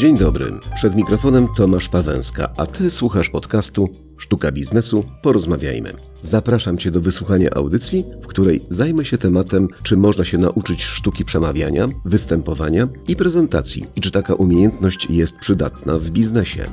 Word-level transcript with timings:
Dzień 0.00 0.18
dobry. 0.18 0.52
Przed 0.74 0.94
mikrofonem 0.94 1.48
Tomasz 1.56 1.88
Pawęska, 1.88 2.48
a 2.56 2.66
ty 2.66 2.90
słuchasz 2.90 3.30
podcastu 3.30 3.88
Sztuka 4.18 4.52
Biznesu 4.52 5.04
Porozmawiajmy. 5.22 5.92
Zapraszam 6.22 6.78
cię 6.78 6.90
do 6.90 7.00
wysłuchania 7.00 7.50
audycji, 7.50 8.04
w 8.22 8.26
której 8.26 8.60
zajmę 8.68 9.04
się 9.04 9.18
tematem, 9.18 9.68
czy 9.82 9.96
można 9.96 10.24
się 10.24 10.38
nauczyć 10.38 10.82
sztuki 10.82 11.24
przemawiania, 11.24 11.88
występowania 12.04 12.88
i 13.08 13.16
prezentacji 13.16 13.86
i 13.96 14.00
czy 14.00 14.10
taka 14.10 14.34
umiejętność 14.34 15.06
jest 15.10 15.38
przydatna 15.38 15.98
w 15.98 16.10
biznesie. 16.10 16.70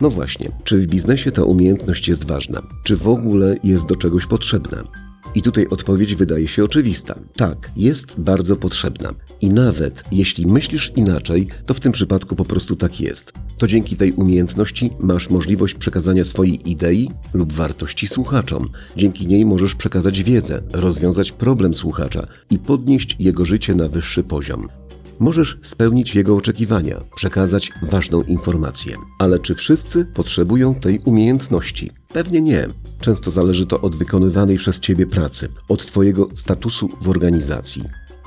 No 0.00 0.10
właśnie, 0.10 0.50
czy 0.64 0.78
w 0.78 0.86
biznesie 0.86 1.32
ta 1.32 1.44
umiejętność 1.44 2.08
jest 2.08 2.26
ważna? 2.26 2.62
Czy 2.82 2.96
w 2.96 3.08
ogóle 3.08 3.56
jest 3.64 3.86
do 3.86 3.96
czegoś 3.96 4.26
potrzebna? 4.26 4.84
I 5.34 5.42
tutaj 5.42 5.66
odpowiedź 5.70 6.14
wydaje 6.14 6.48
się 6.48 6.64
oczywista. 6.64 7.18
Tak, 7.36 7.70
jest 7.76 8.20
bardzo 8.20 8.56
potrzebna. 8.56 9.14
I 9.40 9.50
nawet 9.50 10.04
jeśli 10.12 10.46
myślisz 10.46 10.92
inaczej, 10.96 11.48
to 11.66 11.74
w 11.74 11.80
tym 11.80 11.92
przypadku 11.92 12.36
po 12.36 12.44
prostu 12.44 12.76
tak 12.76 13.00
jest. 13.00 13.32
To 13.58 13.66
dzięki 13.66 13.96
tej 13.96 14.12
umiejętności 14.12 14.90
masz 15.00 15.30
możliwość 15.30 15.74
przekazania 15.74 16.24
swojej 16.24 16.70
idei 16.70 17.10
lub 17.34 17.52
wartości 17.52 18.06
słuchaczom. 18.06 18.68
Dzięki 18.96 19.26
niej 19.26 19.46
możesz 19.46 19.74
przekazać 19.74 20.22
wiedzę, 20.22 20.62
rozwiązać 20.72 21.32
problem 21.32 21.74
słuchacza 21.74 22.26
i 22.50 22.58
podnieść 22.58 23.16
jego 23.18 23.44
życie 23.44 23.74
na 23.74 23.88
wyższy 23.88 24.24
poziom. 24.24 24.68
Możesz 25.20 25.58
spełnić 25.62 26.14
jego 26.14 26.36
oczekiwania, 26.36 27.00
przekazać 27.16 27.72
ważną 27.82 28.22
informację. 28.22 28.96
Ale 29.18 29.38
czy 29.38 29.54
wszyscy 29.54 30.04
potrzebują 30.04 30.74
tej 30.74 30.98
umiejętności? 30.98 31.90
Pewnie 32.12 32.40
nie. 32.40 32.68
Często 33.00 33.30
zależy 33.30 33.66
to 33.66 33.80
od 33.80 33.96
wykonywanej 33.96 34.56
przez 34.56 34.80
ciebie 34.80 35.06
pracy, 35.06 35.48
od 35.68 35.86
twojego 35.86 36.28
statusu 36.34 36.88
w 37.00 37.08
organizacji. 37.08 37.84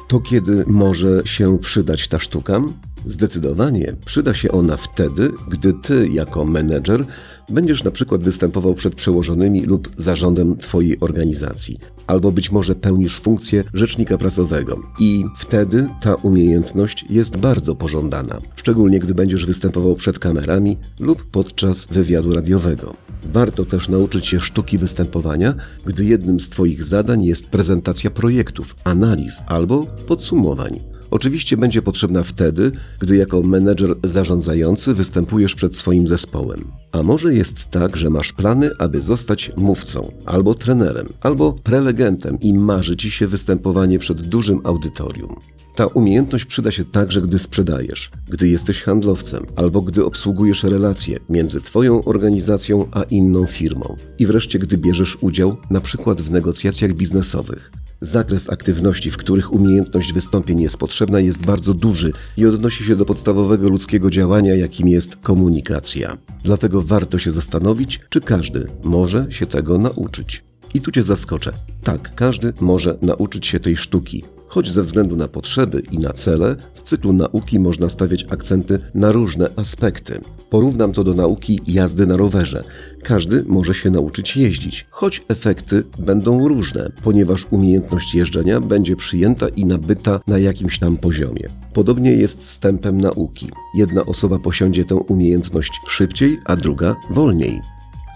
To 0.07 0.19
kiedy 0.19 0.63
może 0.67 1.21
się 1.25 1.59
przydać 1.59 2.07
ta 2.07 2.19
sztuka? 2.19 2.61
Zdecydowanie 3.07 3.95
przyda 4.05 4.33
się 4.33 4.52
ona 4.52 4.77
wtedy, 4.77 5.31
gdy 5.49 5.73
ty, 5.73 6.07
jako 6.07 6.45
menedżer, 6.45 7.05
będziesz 7.49 7.83
na 7.83 7.91
przykład 7.91 8.23
występował 8.23 8.73
przed 8.73 8.95
przełożonymi 8.95 9.61
lub 9.66 9.89
zarządem 9.95 10.57
twojej 10.57 10.99
organizacji, 10.99 11.77
albo 12.07 12.31
być 12.31 12.52
może 12.52 12.75
pełnisz 12.75 13.19
funkcję 13.19 13.63
rzecznika 13.73 14.17
prasowego. 14.17 14.79
I 14.99 15.25
wtedy 15.38 15.89
ta 16.02 16.16
umiejętność 16.16 17.05
jest 17.09 17.38
bardzo 17.38 17.75
pożądana, 17.75 18.41
szczególnie 18.55 18.99
gdy 18.99 19.13
będziesz 19.13 19.45
występował 19.45 19.95
przed 19.95 20.19
kamerami 20.19 20.77
lub 20.99 21.23
podczas 21.23 21.85
wywiadu 21.85 22.33
radiowego. 22.33 22.94
Warto 23.25 23.66
też 23.66 23.89
nauczyć 23.89 24.27
się 24.27 24.39
sztuki 24.39 24.77
występowania, 24.77 25.55
gdy 25.85 26.05
jednym 26.05 26.39
z 26.39 26.49
Twoich 26.49 26.83
zadań 26.83 27.23
jest 27.23 27.47
prezentacja 27.47 28.11
projektów, 28.11 28.75
analiz 28.83 29.41
albo 29.47 29.85
podsumowań. 30.07 30.91
Oczywiście 31.11 31.57
będzie 31.57 31.81
potrzebna 31.81 32.23
wtedy, 32.23 32.71
gdy 32.99 33.17
jako 33.17 33.41
menedżer 33.41 33.95
zarządzający 34.03 34.93
występujesz 34.93 35.55
przed 35.55 35.75
swoim 35.75 36.07
zespołem. 36.07 36.71
A 36.91 37.03
może 37.03 37.33
jest 37.33 37.65
tak, 37.65 37.97
że 37.97 38.09
masz 38.09 38.33
plany, 38.33 38.71
aby 38.79 39.01
zostać 39.01 39.51
mówcą, 39.57 40.11
albo 40.25 40.55
trenerem, 40.55 41.13
albo 41.21 41.53
prelegentem 41.53 42.37
i 42.39 42.53
marzy 42.53 42.95
ci 42.95 43.11
się 43.11 43.27
występowanie 43.27 43.99
przed 43.99 44.21
dużym 44.21 44.61
audytorium. 44.63 45.35
Ta 45.75 45.87
umiejętność 45.87 46.45
przyda 46.45 46.71
się 46.71 46.85
także, 46.85 47.21
gdy 47.21 47.39
sprzedajesz, 47.39 48.11
gdy 48.29 48.47
jesteś 48.47 48.81
handlowcem 48.81 49.45
albo 49.55 49.81
gdy 49.81 50.05
obsługujesz 50.05 50.63
relacje 50.63 51.19
między 51.29 51.61
Twoją 51.61 52.03
organizacją 52.03 52.87
a 52.91 53.03
inną 53.03 53.45
firmą. 53.45 53.95
I 54.19 54.25
wreszcie, 54.25 54.59
gdy 54.59 54.77
bierzesz 54.77 55.17
udział 55.21 55.57
na 55.69 55.81
przykład 55.81 56.21
w 56.21 56.31
negocjacjach 56.31 56.94
biznesowych. 56.94 57.71
Zakres 58.01 58.50
aktywności, 58.50 59.12
w 59.12 59.17
których 59.17 59.53
umiejętność 59.53 60.13
wystąpień 60.13 60.62
jest 60.62 60.78
potrzebna, 60.78 61.19
jest 61.19 61.45
bardzo 61.45 61.73
duży 61.73 62.13
i 62.38 62.45
odnosi 62.45 62.84
się 62.84 62.95
do 62.95 63.06
podstawowego 63.06 63.69
ludzkiego 63.69 64.09
działania, 64.09 64.56
jakim 64.56 64.88
jest 64.88 65.16
komunikacja. 65.16 66.17
Dlatego 66.44 66.81
warto 66.81 67.19
się 67.19 67.31
zastanowić, 67.31 68.00
czy 68.09 68.22
każdy 68.22 68.67
może 68.84 69.28
się 69.29 69.45
tego 69.45 69.78
nauczyć. 69.78 70.44
I 70.73 70.81
tu 70.81 70.91
Cię 70.91 71.03
zaskoczę. 71.03 71.53
Tak, 71.84 72.16
każdy 72.16 72.53
może 72.59 72.97
nauczyć 73.01 73.47
się 73.47 73.59
tej 73.59 73.78
sztuki 73.78 74.23
choć 74.51 74.72
ze 74.72 74.81
względu 74.81 75.16
na 75.16 75.28
potrzeby 75.28 75.84
i 75.91 75.97
na 75.97 76.13
cele 76.13 76.56
w 76.73 76.84
cyklu 76.84 77.13
nauki 77.13 77.59
można 77.59 77.89
stawiać 77.89 78.25
akcenty 78.29 78.79
na 78.94 79.12
różne 79.12 79.50
aspekty. 79.56 80.22
Porównam 80.50 80.94
to 80.94 81.03
do 81.03 81.13
nauki 81.13 81.59
jazdy 81.67 82.07
na 82.07 82.17
rowerze. 82.17 82.63
Każdy 83.03 83.44
może 83.47 83.73
się 83.73 83.89
nauczyć 83.89 84.38
jeździć, 84.38 84.88
choć 84.89 85.25
efekty 85.28 85.84
będą 86.00 86.47
różne, 86.47 86.91
ponieważ 87.03 87.47
umiejętność 87.51 88.16
jeżdżenia 88.16 88.62
będzie 88.62 88.95
przyjęta 88.95 89.50
i 89.50 89.66
nabyta 89.66 90.19
na 90.28 90.38
jakimś 90.38 90.79
tam 90.79 90.97
poziomie. 90.97 91.50
Podobnie 91.73 92.12
jest 92.13 92.50
z 92.50 92.59
tempem 92.59 93.01
nauki. 93.01 93.50
Jedna 93.75 94.06
osoba 94.06 94.39
posiądzie 94.39 94.85
tę 94.85 94.95
umiejętność 94.95 95.72
szybciej, 95.88 96.38
a 96.45 96.56
druga 96.56 96.95
wolniej. 97.09 97.62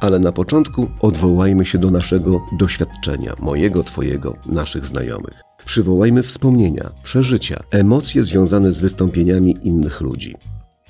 Ale 0.01 0.19
na 0.19 0.31
początku 0.31 0.89
odwołajmy 0.99 1.65
się 1.65 1.77
do 1.77 1.91
naszego 1.91 2.41
doświadczenia, 2.59 3.33
mojego, 3.39 3.83
Twojego, 3.83 4.37
naszych 4.45 4.85
znajomych. 4.85 5.41
Przywołajmy 5.65 6.23
wspomnienia, 6.23 6.91
przeżycia, 7.03 7.63
emocje 7.71 8.23
związane 8.23 8.71
z 8.71 8.79
wystąpieniami 8.79 9.57
innych 9.63 10.01
ludzi. 10.01 10.35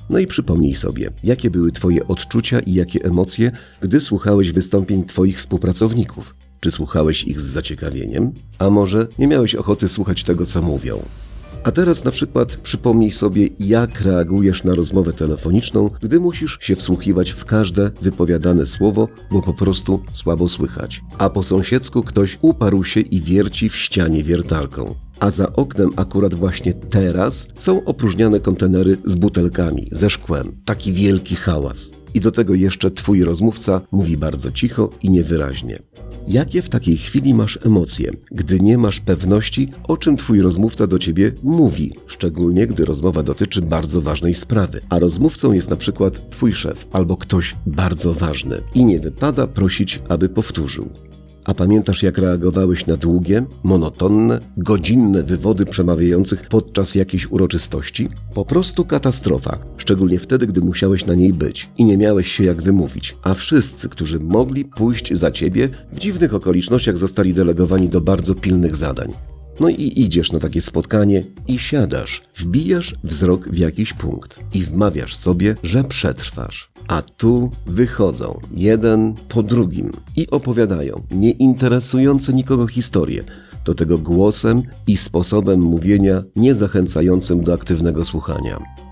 No 0.09 0.19
i 0.19 0.25
przypomnij 0.25 0.75
sobie, 0.75 1.09
jakie 1.23 1.49
były 1.49 1.71
Twoje 1.71 2.07
odczucia 2.07 2.59
i 2.59 2.73
jakie 2.73 3.05
emocje, 3.05 3.51
gdy 3.81 4.01
słuchałeś 4.01 4.51
wystąpień 4.51 5.05
Twoich 5.05 5.37
współpracowników. 5.37 6.35
Czy 6.59 6.71
słuchałeś 6.71 7.23
ich 7.23 7.41
z 7.41 7.43
zaciekawieniem? 7.43 8.31
A 8.59 8.69
może 8.69 9.07
nie 9.19 9.27
miałeś 9.27 9.55
ochoty 9.55 9.89
słuchać 9.89 10.23
tego, 10.23 10.45
co 10.45 10.61
mówią? 10.61 11.01
A 11.65 11.71
teraz 11.71 12.05
na 12.05 12.11
przykład 12.11 12.57
przypomnij 12.57 13.11
sobie, 13.11 13.49
jak 13.59 14.01
reagujesz 14.01 14.63
na 14.63 14.75
rozmowę 14.75 15.13
telefoniczną, 15.13 15.89
gdy 16.01 16.19
musisz 16.19 16.57
się 16.61 16.75
wsłuchiwać 16.75 17.31
w 17.31 17.45
każde 17.45 17.91
wypowiadane 18.01 18.65
słowo, 18.65 19.07
bo 19.31 19.41
po 19.41 19.53
prostu 19.53 20.03
słabo 20.11 20.49
słychać. 20.49 21.01
A 21.17 21.29
po 21.29 21.43
sąsiedzku 21.43 22.03
ktoś 22.03 22.37
uparł 22.41 22.83
się 22.83 22.99
i 22.99 23.21
wierci 23.21 23.69
w 23.69 23.75
ścianie 23.75 24.23
wiertarką. 24.23 24.95
A 25.19 25.31
za 25.31 25.53
oknem 25.53 25.89
akurat 25.95 26.35
właśnie 26.35 26.73
teraz 26.73 27.47
są 27.55 27.85
opróżniane 27.85 28.39
kontenery 28.39 28.97
z 29.05 29.15
butelkami, 29.15 29.87
ze 29.91 30.09
szkłem. 30.09 30.61
Taki 30.65 30.93
wielki 30.93 31.35
hałas. 31.35 31.91
I 32.13 32.19
do 32.19 32.31
tego 32.31 32.53
jeszcze 32.53 32.91
twój 32.91 33.23
rozmówca 33.23 33.81
mówi 33.91 34.17
bardzo 34.17 34.51
cicho 34.51 34.89
i 35.03 35.09
niewyraźnie. 35.09 35.79
Jakie 36.27 36.61
w 36.61 36.69
takiej 36.69 36.97
chwili 36.97 37.33
masz 37.33 37.59
emocje, 37.65 38.11
gdy 38.31 38.59
nie 38.59 38.77
masz 38.77 38.99
pewności, 38.99 39.69
o 39.87 39.97
czym 39.97 40.17
twój 40.17 40.41
rozmówca 40.41 40.87
do 40.87 40.99
ciebie 40.99 41.31
mówi, 41.43 41.93
szczególnie 42.07 42.67
gdy 42.67 42.85
rozmowa 42.85 43.23
dotyczy 43.23 43.61
bardzo 43.61 44.01
ważnej 44.01 44.35
sprawy, 44.35 44.81
a 44.89 44.99
rozmówcą 44.99 45.51
jest 45.51 45.69
na 45.69 45.75
przykład 45.75 46.29
twój 46.29 46.53
szef 46.53 46.87
albo 46.91 47.17
ktoś 47.17 47.55
bardzo 47.65 48.13
ważny 48.13 48.61
i 48.73 48.85
nie 48.85 48.99
wypada 48.99 49.47
prosić, 49.47 49.99
aby 50.09 50.29
powtórzył. 50.29 50.89
A 51.45 51.53
pamiętasz, 51.53 52.03
jak 52.03 52.17
reagowałeś 52.17 52.85
na 52.85 52.97
długie, 52.97 53.45
monotonne, 53.63 54.39
godzinne 54.57 55.23
wywody 55.23 55.65
przemawiających 55.65 56.47
podczas 56.47 56.95
jakiejś 56.95 57.31
uroczystości? 57.31 58.09
Po 58.33 58.45
prostu 58.45 58.85
katastrofa, 58.85 59.57
szczególnie 59.77 60.19
wtedy, 60.19 60.47
gdy 60.47 60.61
musiałeś 60.61 61.05
na 61.05 61.15
niej 61.15 61.33
być 61.33 61.69
i 61.77 61.85
nie 61.85 61.97
miałeś 61.97 62.31
się 62.31 62.43
jak 62.43 62.61
wymówić, 62.61 63.17
a 63.23 63.33
wszyscy, 63.33 63.89
którzy 63.89 64.19
mogli 64.19 64.65
pójść 64.65 65.13
za 65.13 65.31
ciebie, 65.31 65.69
w 65.91 65.99
dziwnych 65.99 66.33
okolicznościach 66.33 66.97
zostali 66.97 67.33
delegowani 67.33 67.89
do 67.89 68.01
bardzo 68.01 68.35
pilnych 68.35 68.75
zadań. 68.75 69.34
No 69.59 69.69
i 69.69 69.93
idziesz 69.95 70.31
na 70.31 70.39
takie 70.39 70.61
spotkanie 70.61 71.25
i 71.47 71.59
siadasz, 71.59 72.21
wbijasz 72.35 72.93
wzrok 73.03 73.49
w 73.49 73.57
jakiś 73.57 73.93
punkt 73.93 74.39
i 74.53 74.63
wmawiasz 74.63 75.15
sobie, 75.15 75.55
że 75.63 75.83
przetrwasz. 75.83 76.71
A 76.87 77.01
tu 77.01 77.51
wychodzą 77.65 78.39
jeden 78.53 79.13
po 79.29 79.43
drugim 79.43 79.91
i 80.15 80.29
opowiadają 80.29 81.01
nieinteresujące 81.11 82.33
nikogo 82.33 82.67
historie, 82.67 83.23
do 83.65 83.75
tego 83.75 83.97
głosem 83.97 84.63
i 84.87 84.97
sposobem 84.97 85.61
mówienia 85.61 86.23
niezachęcającym 86.35 87.43
do 87.43 87.53
aktywnego 87.53 88.05
słuchania. 88.05 88.84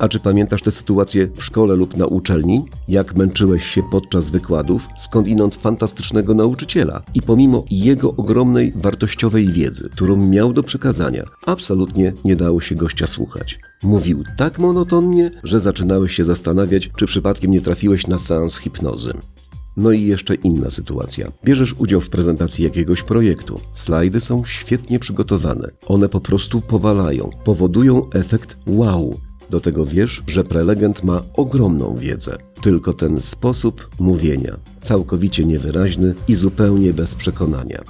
A 0.00 0.08
czy 0.08 0.20
pamiętasz 0.20 0.62
tę 0.62 0.70
sytuację 0.70 1.28
w 1.34 1.44
szkole 1.44 1.74
lub 1.74 1.96
na 1.96 2.06
uczelni? 2.06 2.64
Jak 2.88 3.16
męczyłeś 3.16 3.64
się 3.64 3.82
podczas 3.90 4.30
wykładów, 4.30 4.88
skądinąd 4.98 5.54
fantastycznego 5.54 6.34
nauczyciela 6.34 7.02
i 7.14 7.22
pomimo 7.22 7.64
jego 7.70 8.16
ogromnej 8.16 8.72
wartościowej 8.76 9.46
wiedzy, 9.52 9.88
którą 9.92 10.16
miał 10.16 10.52
do 10.52 10.62
przekazania, 10.62 11.24
absolutnie 11.46 12.12
nie 12.24 12.36
dało 12.36 12.60
się 12.60 12.74
gościa 12.74 13.06
słuchać. 13.06 13.58
Mówił 13.82 14.24
tak 14.36 14.58
monotonnie, 14.58 15.30
że 15.42 15.60
zaczynałeś 15.60 16.14
się 16.14 16.24
zastanawiać, 16.24 16.90
czy 16.96 17.06
przypadkiem 17.06 17.50
nie 17.50 17.60
trafiłeś 17.60 18.06
na 18.06 18.18
seans 18.18 18.56
hipnozy. 18.56 19.12
No 19.76 19.90
i 19.90 20.02
jeszcze 20.02 20.34
inna 20.34 20.70
sytuacja. 20.70 21.32
Bierzesz 21.44 21.74
udział 21.78 22.00
w 22.00 22.10
prezentacji 22.10 22.64
jakiegoś 22.64 23.02
projektu. 23.02 23.60
Slajdy 23.72 24.20
są 24.20 24.44
świetnie 24.44 24.98
przygotowane. 24.98 25.70
One 25.86 26.08
po 26.08 26.20
prostu 26.20 26.60
powalają, 26.60 27.30
powodują 27.44 28.10
efekt 28.10 28.58
wow. 28.66 29.20
Do 29.50 29.60
tego 29.60 29.86
wiesz, 29.86 30.22
że 30.26 30.42
prelegent 30.42 31.04
ma 31.04 31.22
ogromną 31.34 31.96
wiedzę. 31.96 32.38
tylko 32.60 32.92
ten 32.92 33.22
sposób 33.22 33.90
mówienia, 33.98 34.56
całkowicie 34.80 35.44
niewyraźny 35.44 36.14
i 36.28 36.34
zupełnie 36.34 36.92
bez 36.92 37.14
przekonania. 37.14 37.84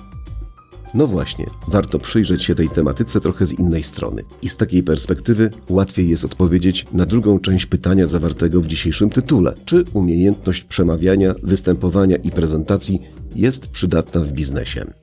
No 0.95 1.07
właśnie, 1.07 1.47
warto 1.69 1.99
przyjrzeć 1.99 2.43
się 2.43 2.55
tej 2.55 2.69
tematyce 2.69 3.21
trochę 3.21 3.47
z 3.47 3.53
innej 3.53 3.83
strony. 3.83 4.23
I 4.43 4.49
z 4.49 4.57
takiej 4.57 4.83
perspektywy 4.83 5.51
łatwiej 5.69 6.09
jest 6.09 6.25
odpowiedzieć 6.25 6.87
na 6.93 7.05
drugą 7.05 7.39
część 7.39 7.67
pytania 7.67 8.07
zawartego 8.07 8.61
w 8.61 8.67
dzisiejszym 8.67 9.11
tytule: 9.11 9.55
czy 9.65 9.85
umiejętność 9.93 10.65
przemawiania, 10.65 11.35
występowania 11.43 12.17
i 12.17 12.31
prezentacji 12.31 13.01
jest 13.35 13.67
przydatna 13.67 14.21
w 14.21 14.33
biznesie? 14.33 15.00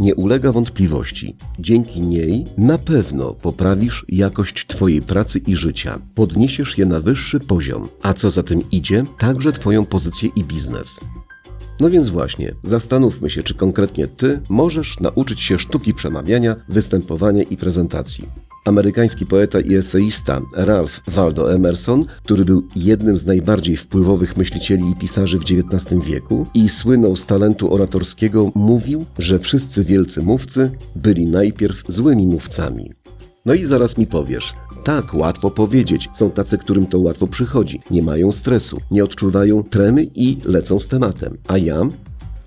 Nie 0.00 0.14
ulega 0.14 0.52
wątpliwości, 0.52 1.36
dzięki 1.58 2.00
niej 2.00 2.44
na 2.58 2.78
pewno 2.78 3.34
poprawisz 3.34 4.04
jakość 4.08 4.66
Twojej 4.66 5.02
pracy 5.02 5.38
i 5.38 5.56
życia, 5.56 5.98
podniesiesz 6.14 6.78
je 6.78 6.86
na 6.86 7.00
wyższy 7.00 7.40
poziom, 7.40 7.88
a 8.02 8.14
co 8.14 8.30
za 8.30 8.42
tym 8.42 8.70
idzie, 8.70 9.04
także 9.18 9.52
Twoją 9.52 9.86
pozycję 9.86 10.30
i 10.36 10.44
biznes. 10.44 11.00
No 11.80 11.90
więc 11.90 12.08
właśnie, 12.08 12.54
zastanówmy 12.62 13.30
się, 13.30 13.42
czy 13.42 13.54
konkretnie 13.54 14.06
Ty 14.06 14.40
możesz 14.48 15.00
nauczyć 15.00 15.40
się 15.40 15.58
sztuki 15.58 15.94
przemawiania, 15.94 16.56
występowania 16.68 17.42
i 17.42 17.56
prezentacji. 17.56 18.28
Amerykański 18.64 19.26
poeta 19.26 19.60
i 19.60 19.74
eseista 19.74 20.40
Ralph 20.56 21.00
Waldo 21.08 21.54
Emerson, 21.54 22.04
który 22.24 22.44
był 22.44 22.62
jednym 22.76 23.18
z 23.18 23.26
najbardziej 23.26 23.76
wpływowych 23.76 24.36
myślicieli 24.36 24.90
i 24.90 24.96
pisarzy 24.96 25.38
w 25.38 25.42
XIX 25.42 26.04
wieku 26.06 26.46
i 26.54 26.68
słynął 26.68 27.16
z 27.16 27.26
talentu 27.26 27.74
oratorskiego, 27.74 28.52
mówił, 28.54 29.04
że 29.18 29.38
wszyscy 29.38 29.84
wielcy 29.84 30.22
mówcy 30.22 30.70
byli 30.96 31.26
najpierw 31.26 31.82
złymi 31.88 32.26
mówcami. 32.26 32.92
No 33.46 33.54
i 33.54 33.64
zaraz 33.64 33.98
mi 33.98 34.06
powiesz, 34.06 34.54
tak, 34.84 35.14
łatwo 35.14 35.50
powiedzieć. 35.50 36.08
Są 36.12 36.30
tacy, 36.30 36.58
którym 36.58 36.86
to 36.86 36.98
łatwo 36.98 37.26
przychodzi. 37.26 37.80
Nie 37.90 38.02
mają 38.02 38.32
stresu, 38.32 38.80
nie 38.90 39.04
odczuwają 39.04 39.62
tremy 39.62 40.06
i 40.14 40.38
lecą 40.44 40.80
z 40.80 40.88
tematem. 40.88 41.38
A 41.48 41.58
ja? 41.58 41.80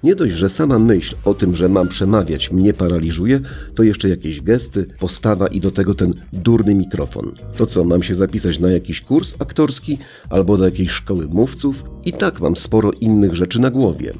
Nie 0.04 0.16
dość, 0.16 0.34
że 0.34 0.50
sama 0.50 0.80
myśl 0.80 1.16
o 1.26 1.34
tym, 1.34 1.56
że 1.56 1.70
mam 1.70 1.88
przemawiać, 1.88 2.52
mnie 2.52 2.74
paraliżuje, 2.74 3.40
to 3.76 3.84
jeszcze 3.84 4.10
jakieś 4.10 4.42
gesty, 4.42 4.86
postawa 5.00 5.48
i 5.48 5.60
do 5.60 5.72
tego 5.72 5.96
ten 5.96 6.14
durny 6.34 6.76
mikrofon. 6.76 7.32
To 7.58 7.66
co, 7.66 7.84
mam 7.84 8.04
się 8.04 8.16
zapisać 8.16 8.60
na 8.60 8.72
jakiś 8.72 9.02
kurs 9.02 9.36
aktorski 9.40 9.98
albo 10.30 10.58
do 10.58 10.66
jakiejś 10.66 10.92
szkoły 10.92 11.28
mówców? 11.28 11.84
I 12.06 12.14
tak 12.14 12.42
mam 12.42 12.56
sporo 12.56 12.92
innych 12.92 13.36
rzeczy 13.36 13.60
na 13.60 13.70
głowie. 13.70 14.14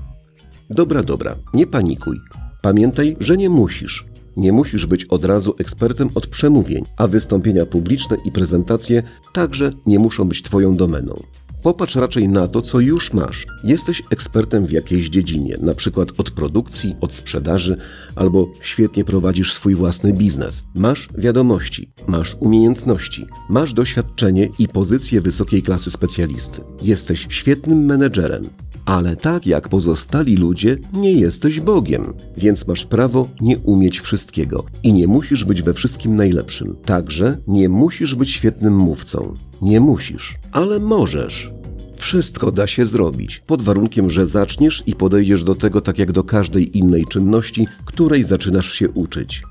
Dobra, 0.70 1.04
dobra, 1.04 1.36
nie 1.54 1.68
panikuj. 1.68 2.18
Pamiętaj, 2.62 3.18
że 3.20 3.38
nie 3.38 3.50
musisz. 3.50 4.06
Nie 4.38 4.52
musisz 4.52 4.86
być 4.86 5.06
od 5.06 5.26
razu 5.26 5.56
ekspertem 5.60 6.10
od 6.16 6.28
przemówień, 6.28 6.86
a 6.98 7.08
wystąpienia 7.08 7.66
publiczne 7.66 8.18
i 8.26 8.32
prezentacje 8.32 9.04
także 9.34 9.72
nie 9.86 10.00
muszą 10.00 10.28
być 10.28 10.42
Twoją 10.42 10.76
domeną. 10.76 11.24
Popatrz 11.68 11.96
raczej 11.96 12.30
na 12.30 12.48
to, 12.48 12.62
co 12.62 12.80
już 12.80 13.14
masz. 13.14 13.46
Jesteś 13.64 14.04
ekspertem 14.10 14.66
w 14.66 14.72
jakiejś 14.72 15.10
dziedzinie, 15.10 15.58
na 15.62 15.76
przykład 15.76 16.10
od 16.18 16.32
produkcji, 16.32 16.96
od 17.02 17.14
sprzedaży, 17.14 17.78
albo 18.16 18.52
świetnie 18.62 19.06
prowadzisz 19.06 19.54
swój 19.54 19.76
własny 19.76 20.14
biznes. 20.14 20.64
Masz 20.76 21.10
wiadomości, 21.18 21.92
masz 22.08 22.36
umiejętności, 22.40 23.26
masz 23.50 23.74
doświadczenie 23.74 24.50
i 24.60 24.68
pozycję 24.68 25.22
wysokiej 25.22 25.62
klasy 25.64 25.92
specjalisty. 25.92 26.62
Jesteś 26.82 27.28
świetnym 27.30 27.86
menedżerem, 27.86 28.50
ale 28.86 29.16
tak 29.16 29.48
jak 29.48 29.70
pozostali 29.70 30.38
ludzie, 30.38 30.78
nie 30.94 31.12
jesteś 31.12 31.60
Bogiem, 31.60 32.14
więc 32.38 32.68
masz 32.68 32.86
prawo 32.86 33.30
nie 33.42 33.58
umieć 33.58 34.00
wszystkiego 34.00 34.66
i 34.84 34.94
nie 34.94 35.08
musisz 35.08 35.46
być 35.46 35.62
we 35.62 35.74
wszystkim 35.74 36.16
najlepszym. 36.16 36.76
Także 36.86 37.38
nie 37.48 37.70
musisz 37.70 38.16
być 38.16 38.32
świetnym 38.32 38.78
mówcą. 38.78 39.34
Nie 39.62 39.80
musisz, 39.80 40.36
ale 40.52 40.80
możesz. 40.80 41.57
Wszystko 41.98 42.52
da 42.52 42.68
się 42.68 42.86
zrobić, 42.86 43.42
pod 43.48 43.62
warunkiem, 43.62 44.10
że 44.10 44.28
zaczniesz 44.28 44.84
i 44.86 44.96
podejdziesz 44.96 45.44
do 45.44 45.56
tego 45.56 45.82
tak 45.82 45.98
jak 45.98 46.12
do 46.12 46.24
każdej 46.24 46.78
innej 46.78 47.06
czynności, 47.06 47.68
której 47.86 48.24
zaczynasz 48.24 48.74
się 48.74 48.90
uczyć. 48.90 49.44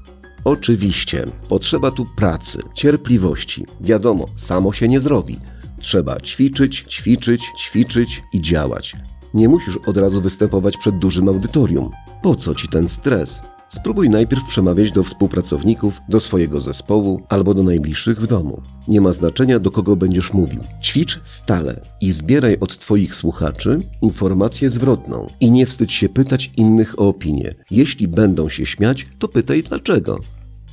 Oczywiście, 0.45 1.27
potrzeba 1.49 1.91
tu 1.91 2.07
pracy, 2.17 2.63
cierpliwości. 2.75 3.67
Wiadomo, 3.81 4.27
samo 4.37 4.73
się 4.73 4.89
nie 4.89 5.01
zrobi. 5.01 5.37
Trzeba 5.81 6.21
ćwiczyć, 6.21 6.85
ćwiczyć, 6.89 7.43
ćwiczyć 7.59 8.23
i 8.33 8.41
działać. 8.41 8.97
Nie 9.35 9.49
musisz 9.49 9.79
od 9.87 9.97
razu 9.97 10.21
występować 10.21 10.77
przed 10.77 10.99
dużym 10.99 11.29
audytorium. 11.29 11.91
Po 12.23 12.35
co 12.35 12.55
ci 12.55 12.69
ten 12.69 12.89
stres? 12.89 13.43
Spróbuj 13.69 14.11
najpierw 14.11 14.45
przemawiać 14.45 14.93
do 14.93 15.03
współpracowników, 15.03 16.01
do 16.09 16.21
swojego 16.21 16.61
zespołu 16.61 17.23
albo 17.29 17.55
do 17.55 17.63
najbliższych 17.63 18.21
w 18.21 18.27
domu. 18.27 18.63
Nie 18.89 19.01
ma 19.01 19.13
znaczenia, 19.13 19.59
do 19.59 19.71
kogo 19.71 19.97
będziesz 19.97 20.33
mówił. 20.33 20.61
Ćwicz 20.83 21.21
stale 21.25 21.81
i 22.01 22.13
zbieraj 22.13 22.57
od 22.61 22.79
Twoich 22.79 23.15
słuchaczy 23.15 23.81
informację 24.03 24.71
zwrotną. 24.71 25.31
I 25.41 25.51
nie 25.51 25.67
wstydź 25.67 25.93
się 25.93 26.09
pytać 26.09 26.53
innych 26.57 27.01
o 27.01 27.09
opinię. 27.09 27.55
Jeśli 27.71 28.09
będą 28.09 28.49
się 28.49 28.67
śmiać, 28.67 29.07
to 29.19 29.29
pytaj 29.29 29.63
dlaczego. 29.63 30.21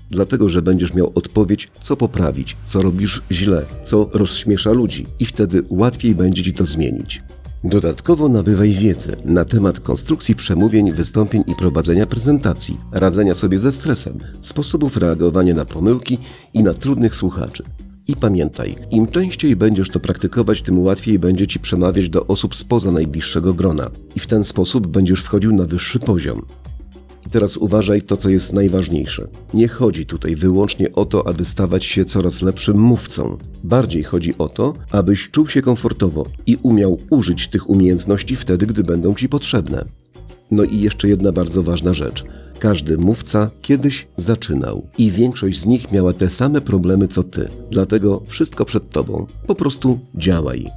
Dlatego, 0.09 0.49
że 0.49 0.61
będziesz 0.61 0.93
miał 0.93 1.11
odpowiedź, 1.15 1.67
co 1.81 1.97
poprawić, 1.97 2.57
co 2.65 2.81
robisz 2.81 3.21
źle, 3.31 3.65
co 3.83 4.09
rozśmiesza 4.13 4.71
ludzi, 4.71 5.07
i 5.19 5.25
wtedy 5.25 5.63
łatwiej 5.69 6.15
będzie 6.15 6.43
ci 6.43 6.53
to 6.53 6.65
zmienić. 6.65 7.23
Dodatkowo 7.63 8.29
nabywaj 8.29 8.71
wiedzy 8.71 9.15
na 9.25 9.45
temat 9.45 9.79
konstrukcji 9.79 10.35
przemówień, 10.35 10.91
wystąpień 10.91 11.43
i 11.47 11.55
prowadzenia 11.55 12.05
prezentacji, 12.05 12.77
radzenia 12.91 13.33
sobie 13.33 13.59
ze 13.59 13.71
stresem, 13.71 14.19
sposobów 14.41 14.97
reagowania 14.97 15.53
na 15.53 15.65
pomyłki 15.65 16.17
i 16.53 16.63
na 16.63 16.73
trudnych 16.73 17.15
słuchaczy. 17.15 17.63
I 18.07 18.15
pamiętaj, 18.15 18.75
im 18.91 19.07
częściej 19.07 19.55
będziesz 19.55 19.89
to 19.89 19.99
praktykować, 19.99 20.61
tym 20.61 20.79
łatwiej 20.79 21.19
będzie 21.19 21.47
ci 21.47 21.59
przemawiać 21.59 22.09
do 22.09 22.27
osób 22.27 22.55
spoza 22.55 22.91
najbliższego 22.91 23.53
grona 23.53 23.89
i 24.15 24.19
w 24.19 24.27
ten 24.27 24.43
sposób 24.43 24.87
będziesz 24.87 25.21
wchodził 25.21 25.55
na 25.55 25.65
wyższy 25.65 25.99
poziom. 25.99 26.45
I 27.27 27.29
teraz 27.29 27.57
uważaj 27.57 28.01
to, 28.01 28.17
co 28.17 28.29
jest 28.29 28.53
najważniejsze. 28.53 29.27
Nie 29.53 29.67
chodzi 29.67 30.05
tutaj 30.05 30.35
wyłącznie 30.35 30.93
o 30.93 31.05
to, 31.05 31.27
aby 31.27 31.45
stawać 31.45 31.85
się 31.85 32.05
coraz 32.05 32.41
lepszym 32.41 32.79
mówcą. 32.79 33.37
Bardziej 33.63 34.03
chodzi 34.03 34.37
o 34.37 34.49
to, 34.49 34.73
abyś 34.91 35.29
czuł 35.31 35.47
się 35.47 35.61
komfortowo 35.61 36.25
i 36.45 36.57
umiał 36.63 36.99
użyć 37.09 37.47
tych 37.47 37.69
umiejętności 37.69 38.35
wtedy, 38.35 38.67
gdy 38.67 38.83
będą 38.83 39.13
ci 39.13 39.29
potrzebne. 39.29 39.85
No 40.51 40.63
i 40.63 40.79
jeszcze 40.79 41.07
jedna 41.07 41.31
bardzo 41.31 41.63
ważna 41.63 41.93
rzecz. 41.93 42.23
Każdy 42.59 42.97
mówca 42.97 43.51
kiedyś 43.61 44.07
zaczynał 44.17 44.87
i 44.97 45.11
większość 45.11 45.59
z 45.59 45.65
nich 45.65 45.91
miała 45.91 46.13
te 46.13 46.29
same 46.29 46.61
problemy 46.61 47.07
co 47.07 47.23
ty. 47.23 47.49
Dlatego 47.71 48.23
wszystko 48.27 48.65
przed 48.65 48.89
tobą. 48.89 49.27
Po 49.47 49.55
prostu 49.55 49.99
działaj. 50.15 50.67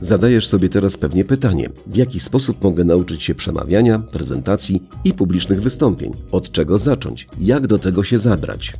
Zadajesz 0.00 0.46
sobie 0.46 0.68
teraz 0.68 0.96
pewnie 0.96 1.24
pytanie, 1.24 1.68
w 1.86 1.96
jaki 1.96 2.20
sposób 2.20 2.64
mogę 2.64 2.84
nauczyć 2.84 3.22
się 3.22 3.34
przemawiania, 3.34 3.98
prezentacji 3.98 4.82
i 5.04 5.14
publicznych 5.14 5.62
wystąpień? 5.62 6.12
Od 6.32 6.52
czego 6.52 6.78
zacząć? 6.78 7.26
Jak 7.38 7.66
do 7.66 7.78
tego 7.78 8.04
się 8.04 8.18
zabrać? 8.18 8.72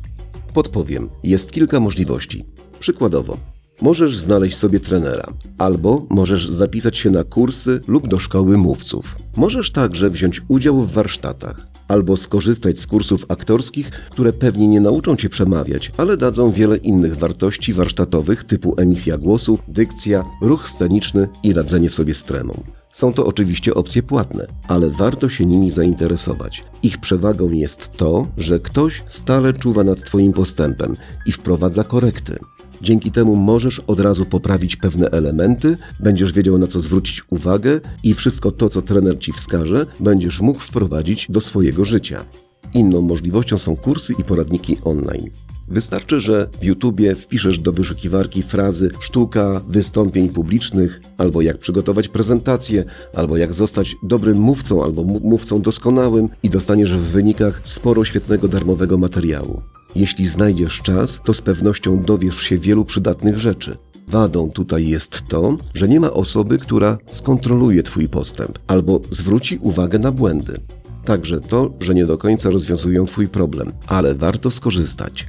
Podpowiem, 0.53 1.09
jest 1.23 1.51
kilka 1.51 1.79
możliwości. 1.79 2.45
Przykładowo, 2.79 3.37
możesz 3.81 4.17
znaleźć 4.17 4.57
sobie 4.57 4.79
trenera, 4.79 5.33
albo 5.57 6.05
możesz 6.09 6.49
zapisać 6.49 6.97
się 6.97 7.09
na 7.09 7.23
kursy 7.23 7.79
lub 7.87 8.07
do 8.07 8.19
szkoły 8.19 8.57
mówców. 8.57 9.15
Możesz 9.35 9.71
także 9.71 10.09
wziąć 10.09 10.41
udział 10.47 10.81
w 10.81 10.91
warsztatach 10.91 11.76
albo 11.87 12.17
skorzystać 12.17 12.79
z 12.79 12.87
kursów 12.87 13.25
aktorskich, 13.27 13.91
które 13.91 14.33
pewnie 14.33 14.67
nie 14.67 14.81
nauczą 14.81 15.15
cię 15.15 15.29
przemawiać, 15.29 15.91
ale 15.97 16.17
dadzą 16.17 16.51
wiele 16.51 16.77
innych 16.77 17.17
wartości 17.17 17.73
warsztatowych 17.73 18.43
typu 18.43 18.73
emisja 18.77 19.17
głosu, 19.17 19.59
dykcja, 19.67 20.25
ruch 20.41 20.69
sceniczny 20.69 21.27
i 21.43 21.53
radzenie 21.53 21.89
sobie 21.89 22.13
z 22.13 22.23
tremą. 22.23 22.63
Są 22.93 23.13
to 23.13 23.25
oczywiście 23.25 23.73
opcje 23.73 24.03
płatne, 24.03 24.47
ale 24.67 24.89
warto 24.89 25.29
się 25.29 25.45
nimi 25.45 25.71
zainteresować. 25.71 26.63
Ich 26.83 26.97
przewagą 26.97 27.49
jest 27.49 27.91
to, 27.97 28.27
że 28.37 28.59
ktoś 28.59 29.03
stale 29.07 29.53
czuwa 29.53 29.83
nad 29.83 30.03
Twoim 30.03 30.33
postępem 30.33 30.95
i 31.25 31.31
wprowadza 31.31 31.83
korekty. 31.83 32.39
Dzięki 32.81 33.11
temu 33.11 33.35
możesz 33.35 33.79
od 33.79 33.99
razu 33.99 34.25
poprawić 34.25 34.75
pewne 34.75 35.09
elementy, 35.09 35.77
będziesz 35.99 36.31
wiedział 36.31 36.57
na 36.57 36.67
co 36.67 36.81
zwrócić 36.81 37.21
uwagę 37.29 37.79
i 38.03 38.13
wszystko 38.13 38.51
to, 38.51 38.69
co 38.69 38.81
trener 38.81 39.19
ci 39.19 39.33
wskaże, 39.33 39.85
będziesz 39.99 40.41
mógł 40.41 40.59
wprowadzić 40.59 41.27
do 41.29 41.41
swojego 41.41 41.85
życia. 41.85 42.25
Inną 42.73 43.01
możliwością 43.01 43.57
są 43.57 43.75
kursy 43.75 44.13
i 44.19 44.23
poradniki 44.23 44.77
online. 44.83 45.29
Wystarczy, 45.67 46.19
że 46.19 46.49
w 46.61 46.63
YouTubie 46.63 47.15
wpiszesz 47.15 47.59
do 47.59 47.71
wyszukiwarki 47.71 48.41
frazy 48.41 48.91
sztuka 48.99 49.61
wystąpień 49.67 50.29
publicznych, 50.29 51.01
albo 51.17 51.41
jak 51.41 51.57
przygotować 51.57 52.07
prezentację, 52.07 52.85
albo 53.15 53.37
jak 53.37 53.53
zostać 53.53 53.95
dobrym 54.03 54.37
mówcą, 54.37 54.83
albo 54.83 55.03
mówcą 55.03 55.61
doskonałym 55.61 56.29
i 56.43 56.49
dostaniesz 56.49 56.93
w 56.93 57.01
wynikach 57.01 57.61
sporo 57.65 58.03
świetnego 58.03 58.47
darmowego 58.47 58.97
materiału. 58.97 59.61
Jeśli 59.97 60.27
znajdziesz 60.27 60.81
czas, 60.81 61.21
to 61.25 61.33
z 61.33 61.41
pewnością 61.41 62.01
dowiesz 62.01 62.39
się 62.39 62.57
wielu 62.57 62.85
przydatnych 62.85 63.37
rzeczy. 63.37 63.77
Wadą 64.07 64.51
tutaj 64.51 64.87
jest 64.87 65.27
to, 65.27 65.57
że 65.73 65.87
nie 65.87 65.99
ma 65.99 66.13
osoby, 66.13 66.59
która 66.59 66.97
skontroluje 67.07 67.83
Twój 67.83 68.09
postęp 68.09 68.59
albo 68.67 69.01
zwróci 69.11 69.59
uwagę 69.61 69.99
na 69.99 70.11
błędy. 70.11 70.59
Także 71.05 71.41
to, 71.41 71.73
że 71.79 71.95
nie 71.95 72.05
do 72.05 72.17
końca 72.17 72.49
rozwiązują 72.49 73.05
Twój 73.05 73.27
problem, 73.27 73.71
ale 73.87 74.15
warto 74.15 74.51
skorzystać. 74.51 75.27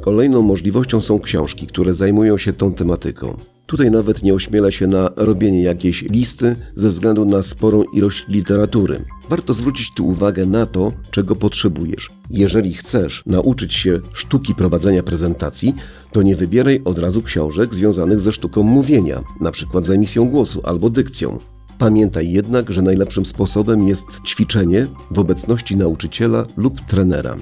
Kolejną 0.00 0.42
możliwością 0.42 1.00
są 1.00 1.18
książki, 1.18 1.66
które 1.66 1.94
zajmują 1.94 2.38
się 2.38 2.52
tą 2.52 2.74
tematyką. 2.74 3.36
Tutaj 3.66 3.90
nawet 3.90 4.22
nie 4.22 4.34
ośmiela 4.34 4.70
się 4.70 4.86
na 4.86 5.10
robienie 5.16 5.62
jakiejś 5.62 6.02
listy 6.02 6.56
ze 6.74 6.88
względu 6.88 7.24
na 7.24 7.42
sporą 7.42 7.82
ilość 7.94 8.28
literatury. 8.28 9.04
Warto 9.28 9.54
zwrócić 9.54 9.94
tu 9.94 10.08
uwagę 10.08 10.46
na 10.46 10.66
to, 10.66 10.92
czego 11.10 11.36
potrzebujesz. 11.36 12.10
Jeżeli 12.30 12.74
chcesz 12.74 13.22
nauczyć 13.26 13.74
się 13.74 14.00
sztuki 14.12 14.54
prowadzenia 14.54 15.02
prezentacji, 15.02 15.74
to 16.12 16.22
nie 16.22 16.36
wybieraj 16.36 16.80
od 16.84 16.98
razu 16.98 17.22
książek 17.22 17.74
związanych 17.74 18.20
ze 18.20 18.32
sztuką 18.32 18.62
mówienia, 18.62 19.22
np. 19.40 19.82
z 19.82 19.90
emisją 19.90 20.28
głosu 20.28 20.60
albo 20.64 20.90
dykcją. 20.90 21.38
Pamiętaj 21.78 22.30
jednak, 22.30 22.72
że 22.72 22.82
najlepszym 22.82 23.26
sposobem 23.26 23.88
jest 23.88 24.20
ćwiczenie 24.26 24.86
w 25.10 25.18
obecności 25.18 25.76
nauczyciela 25.76 26.46
lub 26.56 26.80
trenera. 26.80 27.36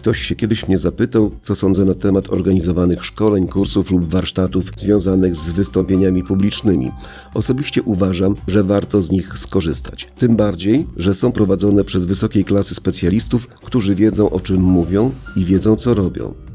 Ktoś 0.00 0.20
się 0.22 0.36
kiedyś 0.36 0.68
mnie 0.68 0.78
zapytał, 0.78 1.30
co 1.42 1.54
sądzę 1.54 1.84
na 1.84 1.94
temat 1.94 2.32
organizowanych 2.32 3.04
szkoleń, 3.04 3.48
kursów 3.48 3.90
lub 3.90 4.10
warsztatów 4.10 4.64
związanych 4.76 5.36
z 5.36 5.50
wystąpieniami 5.50 6.24
publicznymi. 6.24 6.90
Osobiście 7.34 7.82
uważam, 7.82 8.36
że 8.46 8.62
warto 8.62 9.02
z 9.02 9.10
nich 9.10 9.38
skorzystać. 9.38 10.08
Tym 10.18 10.36
bardziej, 10.36 10.86
że 10.96 11.14
są 11.14 11.32
prowadzone 11.32 11.84
przez 11.84 12.06
wysokiej 12.06 12.44
klasy 12.44 12.74
specjalistów, 12.74 13.48
którzy 13.48 13.94
wiedzą 13.94 14.30
o 14.30 14.40
czym 14.40 14.62
mówią 14.62 15.10
i 15.36 15.44
wiedzą 15.44 15.76
co 15.76 15.94
robią. 15.94 16.49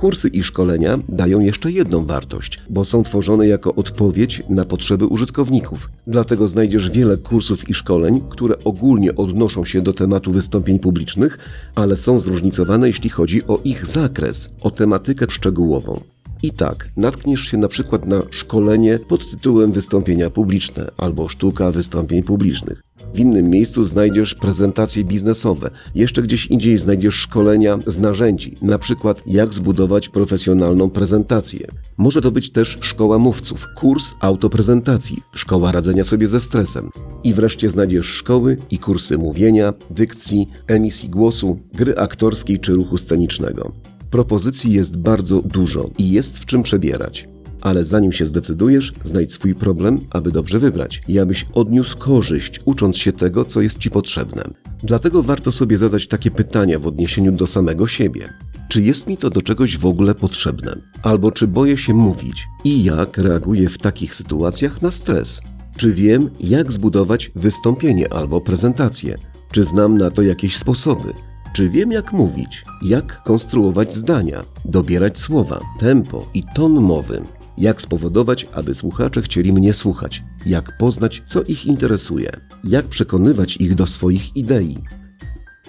Kursy 0.00 0.28
i 0.28 0.42
szkolenia 0.42 0.98
dają 1.08 1.40
jeszcze 1.40 1.72
jedną 1.72 2.04
wartość, 2.04 2.58
bo 2.70 2.84
są 2.84 3.02
tworzone 3.02 3.46
jako 3.46 3.74
odpowiedź 3.74 4.42
na 4.48 4.64
potrzeby 4.64 5.06
użytkowników. 5.06 5.90
Dlatego 6.06 6.48
znajdziesz 6.48 6.90
wiele 6.90 7.16
kursów 7.16 7.68
i 7.70 7.74
szkoleń, 7.74 8.20
które 8.30 8.64
ogólnie 8.64 9.14
odnoszą 9.14 9.64
się 9.64 9.82
do 9.82 9.92
tematu 9.92 10.32
wystąpień 10.32 10.78
publicznych, 10.78 11.38
ale 11.74 11.96
są 11.96 12.20
zróżnicowane 12.20 12.86
jeśli 12.86 13.10
chodzi 13.10 13.46
o 13.46 13.60
ich 13.64 13.86
zakres, 13.86 14.54
o 14.60 14.70
tematykę 14.70 15.26
szczegółową. 15.28 16.00
I 16.42 16.52
tak, 16.52 16.88
natkniesz 16.96 17.40
się 17.40 17.56
na 17.56 17.68
przykład 17.68 18.06
na 18.06 18.22
szkolenie 18.30 18.98
pod 18.98 19.30
tytułem 19.30 19.72
Wystąpienia 19.72 20.30
publiczne 20.30 20.90
albo 20.96 21.28
Sztuka 21.28 21.70
wystąpień 21.70 22.22
publicznych. 22.22 22.82
W 23.14 23.18
innym 23.18 23.50
miejscu 23.50 23.84
znajdziesz 23.84 24.34
prezentacje 24.34 25.04
biznesowe, 25.04 25.70
jeszcze 25.94 26.22
gdzieś 26.22 26.46
indziej 26.46 26.78
znajdziesz 26.78 27.14
szkolenia 27.14 27.78
z 27.86 27.98
narzędzi, 27.98 28.54
na 28.62 28.78
przykład 28.78 29.22
jak 29.26 29.54
zbudować 29.54 30.08
profesjonalną 30.08 30.90
prezentację. 30.90 31.66
Może 31.96 32.22
to 32.22 32.30
być 32.30 32.50
też 32.50 32.78
szkoła 32.80 33.18
mówców, 33.18 33.66
kurs 33.76 34.14
autoprezentacji, 34.20 35.16
szkoła 35.34 35.72
radzenia 35.72 36.04
sobie 36.04 36.28
ze 36.28 36.40
stresem. 36.40 36.90
I 37.24 37.34
wreszcie 37.34 37.68
znajdziesz 37.68 38.06
szkoły 38.06 38.56
i 38.70 38.78
kursy 38.78 39.18
mówienia, 39.18 39.72
dykcji, 39.90 40.48
emisji 40.66 41.08
głosu, 41.08 41.58
gry 41.74 41.96
aktorskiej 41.96 42.60
czy 42.60 42.72
ruchu 42.72 42.98
scenicznego. 42.98 43.72
Propozycji 44.10 44.72
jest 44.72 44.96
bardzo 44.96 45.42
dużo 45.42 45.90
i 45.98 46.10
jest 46.10 46.38
w 46.38 46.46
czym 46.46 46.62
przebierać. 46.62 47.28
Ale 47.60 47.84
zanim 47.84 48.12
się 48.12 48.26
zdecydujesz, 48.26 48.92
znajdź 49.04 49.32
swój 49.32 49.54
problem, 49.54 50.00
aby 50.10 50.32
dobrze 50.32 50.58
wybrać 50.58 51.02
i 51.08 51.18
abyś 51.18 51.46
odniósł 51.54 51.98
korzyść, 51.98 52.60
ucząc 52.64 52.96
się 52.96 53.12
tego, 53.12 53.44
co 53.44 53.60
jest 53.60 53.78
Ci 53.78 53.90
potrzebne. 53.90 54.50
Dlatego 54.82 55.22
warto 55.22 55.52
sobie 55.52 55.78
zadać 55.78 56.06
takie 56.06 56.30
pytania 56.30 56.78
w 56.78 56.86
odniesieniu 56.86 57.32
do 57.32 57.46
samego 57.46 57.86
siebie. 57.86 58.32
Czy 58.68 58.82
jest 58.82 59.06
mi 59.06 59.16
to 59.16 59.30
do 59.30 59.42
czegoś 59.42 59.78
w 59.78 59.86
ogóle 59.86 60.14
potrzebne? 60.14 60.76
Albo 61.02 61.32
czy 61.32 61.46
boję 61.46 61.76
się 61.76 61.94
mówić? 61.94 62.46
I 62.64 62.84
jak 62.84 63.18
reaguję 63.18 63.68
w 63.68 63.78
takich 63.78 64.14
sytuacjach 64.14 64.82
na 64.82 64.90
stres? 64.90 65.40
Czy 65.76 65.92
wiem, 65.92 66.30
jak 66.40 66.72
zbudować 66.72 67.30
wystąpienie 67.34 68.12
albo 68.12 68.40
prezentację? 68.40 69.18
Czy 69.52 69.64
znam 69.64 69.98
na 69.98 70.10
to 70.10 70.22
jakieś 70.22 70.56
sposoby? 70.56 71.12
Czy 71.52 71.68
wiem, 71.68 71.92
jak 71.92 72.12
mówić, 72.12 72.64
jak 72.82 73.22
konstruować 73.22 73.94
zdania, 73.94 74.44
dobierać 74.64 75.18
słowa, 75.18 75.60
tempo 75.78 76.26
i 76.34 76.44
ton 76.54 76.72
mowy? 76.72 77.22
Jak 77.60 77.82
spowodować, 77.82 78.46
aby 78.52 78.74
słuchacze 78.74 79.22
chcieli 79.22 79.52
mnie 79.52 79.74
słuchać? 79.74 80.22
Jak 80.46 80.78
poznać, 80.78 81.22
co 81.26 81.42
ich 81.42 81.66
interesuje? 81.66 82.30
Jak 82.64 82.86
przekonywać 82.86 83.56
ich 83.56 83.74
do 83.74 83.86
swoich 83.86 84.36
idei? 84.36 84.78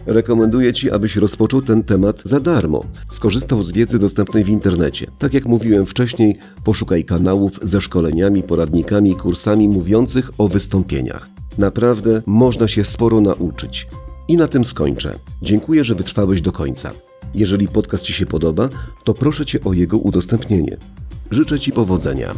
Rekomenduję 0.06 0.74
Ci, 0.74 0.92
abyś 0.92 1.16
rozpoczął 1.16 1.62
ten 1.62 1.84
temat 1.84 2.22
za 2.24 2.40
darmo. 2.40 2.86
Skorzystał 3.10 3.64
z 3.64 3.72
wiedzy 3.72 4.00
dostępnej 4.00 4.44
w 4.44 4.50
internecie. 4.50 5.08
Tak 5.20 5.34
jak 5.34 5.46
mówiłem 5.46 5.86
wcześniej, 5.86 6.38
poszukaj 6.64 7.06
kanałów 7.06 7.60
ze 7.64 7.82
szkoleniami, 7.82 8.44
poradnikami, 8.44 9.16
kursami 9.16 9.68
mówiących 9.68 10.32
o 10.38 10.48
wystąpieniach. 10.48 11.30
Naprawdę 11.58 12.22
można 12.26 12.68
się 12.68 12.86
sporo 12.86 13.22
nauczyć. 13.22 13.88
I 14.28 14.38
na 14.38 14.48
tym 14.48 14.66
skończę. 14.66 15.20
Dziękuję, 15.42 15.84
że 15.84 15.96
wytrwałeś 15.96 16.42
do 16.42 16.52
końca. 16.52 16.92
Jeżeli 17.34 17.68
podcast 17.68 18.04
Ci 18.04 18.14
się 18.14 18.26
podoba, 18.26 18.70
to 19.04 19.14
proszę 19.14 19.46
Cię 19.46 19.64
o 19.64 19.74
jego 19.74 19.98
udostępnienie. 19.98 20.78
Życzę 21.32 21.60
Ci 21.60 21.72
powodzenia. 21.72 22.34